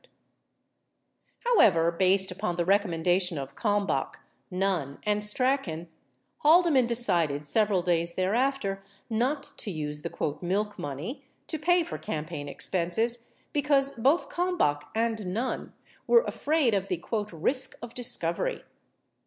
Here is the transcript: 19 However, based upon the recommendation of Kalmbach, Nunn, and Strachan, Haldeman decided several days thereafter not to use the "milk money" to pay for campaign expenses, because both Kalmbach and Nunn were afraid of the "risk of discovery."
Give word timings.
19 1.45 1.45
However, 1.59 1.91
based 1.91 2.31
upon 2.31 2.55
the 2.55 2.65
recommendation 2.65 3.37
of 3.37 3.53
Kalmbach, 3.55 4.15
Nunn, 4.49 4.97
and 5.03 5.23
Strachan, 5.23 5.89
Haldeman 6.37 6.87
decided 6.87 7.45
several 7.45 7.83
days 7.83 8.15
thereafter 8.15 8.81
not 9.11 9.43
to 9.57 9.69
use 9.69 10.01
the 10.01 10.39
"milk 10.41 10.79
money" 10.79 11.23
to 11.45 11.59
pay 11.59 11.83
for 11.83 11.99
campaign 11.99 12.49
expenses, 12.49 13.29
because 13.53 13.91
both 13.93 14.27
Kalmbach 14.27 14.87
and 14.95 15.23
Nunn 15.31 15.71
were 16.07 16.23
afraid 16.23 16.73
of 16.73 16.87
the 16.87 16.99
"risk 17.33 17.75
of 17.83 17.93
discovery." 17.93 18.63